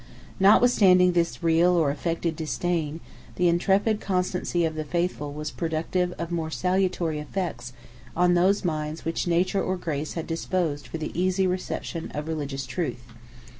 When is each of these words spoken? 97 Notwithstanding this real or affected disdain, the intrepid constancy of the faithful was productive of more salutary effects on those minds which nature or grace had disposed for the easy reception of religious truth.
97 0.39 0.43
Notwithstanding 0.49 1.11
this 1.11 1.43
real 1.43 1.73
or 1.75 1.91
affected 1.91 2.35
disdain, 2.35 3.01
the 3.35 3.47
intrepid 3.47 4.01
constancy 4.01 4.65
of 4.65 4.73
the 4.73 4.83
faithful 4.83 5.31
was 5.31 5.51
productive 5.51 6.11
of 6.13 6.31
more 6.31 6.49
salutary 6.49 7.19
effects 7.19 7.71
on 8.15 8.33
those 8.33 8.65
minds 8.65 9.05
which 9.05 9.27
nature 9.27 9.61
or 9.61 9.77
grace 9.77 10.13
had 10.13 10.25
disposed 10.25 10.87
for 10.87 10.97
the 10.97 11.11
easy 11.13 11.45
reception 11.45 12.09
of 12.15 12.27
religious 12.27 12.65
truth. 12.65 13.03